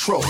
[0.00, 0.22] control.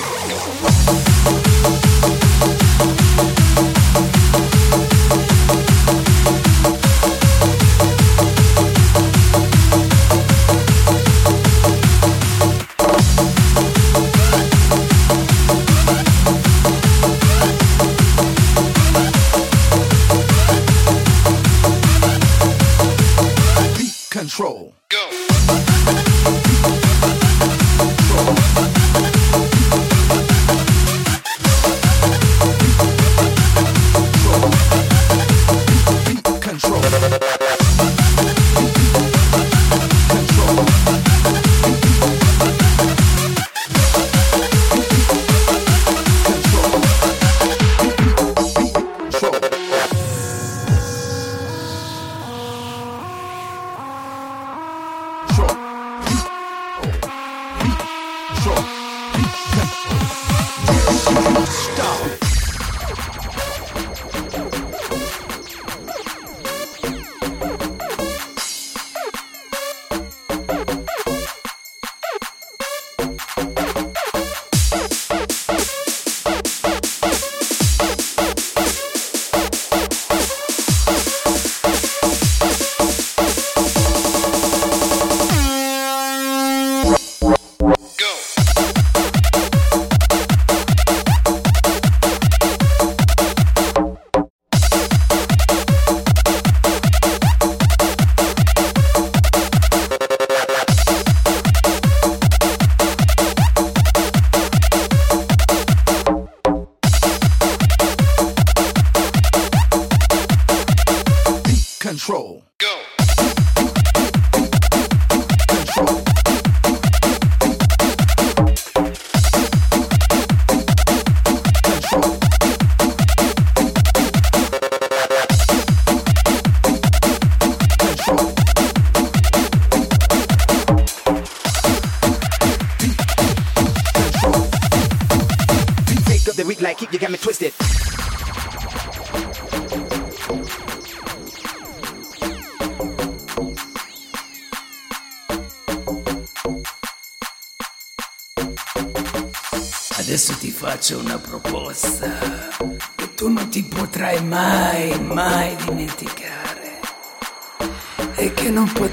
[112.00, 112.49] control.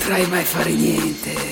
[0.08, 1.47] Potrai mai fare niente.